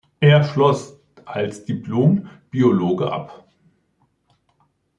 [0.19, 3.45] Er schloss als Diplom-Biologe ab.